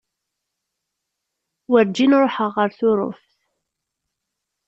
[1.69, 3.31] Werǧin ruḥeɣ ɣer Tuṛuft.